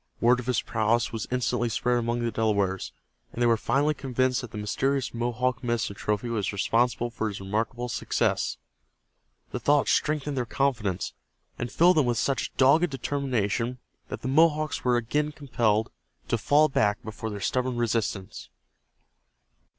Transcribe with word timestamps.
Word 0.19 0.39
of 0.39 0.47
his 0.47 0.63
prowess 0.63 1.11
was 1.13 1.27
instantly 1.29 1.69
spread 1.69 1.99
among 1.99 2.21
the 2.23 2.31
Delawares, 2.31 2.91
and 3.31 3.39
they 3.39 3.45
were 3.45 3.55
finally 3.55 3.93
convinced 3.93 4.41
that 4.41 4.49
the 4.49 4.57
mysterious 4.57 5.13
Mohawk 5.13 5.63
medicine 5.63 5.93
trophy 5.95 6.27
was 6.27 6.51
responsible 6.51 7.11
for 7.11 7.27
his 7.27 7.39
remarkable 7.39 7.87
success. 7.87 8.57
The 9.51 9.59
thought 9.59 9.87
strengthened 9.87 10.35
their 10.35 10.47
confidence, 10.47 11.13
and 11.59 11.71
filled 11.71 11.97
them 11.97 12.07
with 12.07 12.17
such 12.17 12.51
dogged 12.57 12.89
determination 12.89 13.77
that 14.07 14.23
the 14.23 14.27
Mohawks 14.27 14.83
were 14.83 14.97
again 14.97 15.33
compelled 15.33 15.91
to 16.29 16.37
fall 16.39 16.67
back 16.67 17.03
before 17.03 17.29
their 17.29 17.39
stubborn 17.39 17.77
resistance. 17.77 18.49